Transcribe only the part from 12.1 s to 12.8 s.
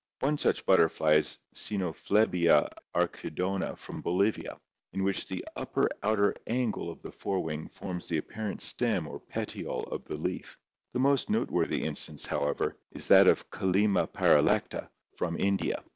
however,